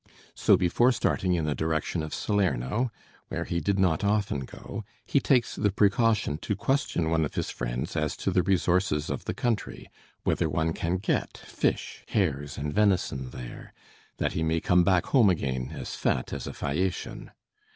So 0.33 0.57
before 0.57 0.91
starting 0.91 1.35
in 1.35 1.45
the 1.45 1.53
direction 1.53 2.01
of 2.01 2.11
Salerno, 2.11 2.91
where 3.27 3.43
he 3.43 3.59
did 3.59 3.77
not 3.77 4.03
often 4.03 4.39
go, 4.45 4.83
he 5.05 5.19
takes 5.19 5.55
the 5.55 5.69
precaution 5.69 6.39
to 6.39 6.55
question 6.55 7.11
one 7.11 7.23
of 7.23 7.35
his 7.35 7.51
friends 7.51 7.95
as 7.95 8.17
to 8.17 8.31
the 8.31 8.41
resources 8.41 9.11
of 9.11 9.25
the 9.25 9.35
country; 9.35 9.91
whether 10.23 10.49
one 10.49 10.73
can 10.73 10.97
get 10.97 11.37
fish, 11.37 12.03
hares, 12.07 12.57
and 12.57 12.73
venison 12.73 13.29
there, 13.29 13.73
that 14.17 14.33
he 14.33 14.41
may 14.41 14.59
come 14.59 14.83
back 14.83 15.05
home 15.05 15.29
again 15.29 15.69
as 15.71 15.93
fat 15.93 16.33
as 16.33 16.47
a 16.47 16.51
Phæacian. 16.51 17.29